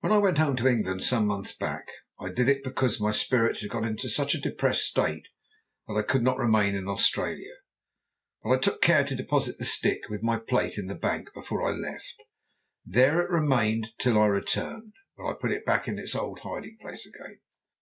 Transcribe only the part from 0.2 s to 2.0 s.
home to England some months back,